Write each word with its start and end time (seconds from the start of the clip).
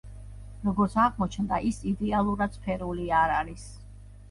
როგორც 0.67 0.95
აღმოჩნდა, 1.03 1.59
ის 1.73 1.79
იდეალურად 1.93 2.59
სფერული 2.59 3.09
არ 3.21 3.37
არის. 3.39 3.71